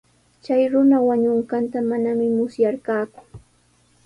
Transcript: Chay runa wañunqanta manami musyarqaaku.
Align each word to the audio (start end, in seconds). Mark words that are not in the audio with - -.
Chay 0.43 0.63
runa 0.71 0.97
wañunqanta 1.07 1.77
manami 1.89 2.25
musyarqaaku. 2.37 3.19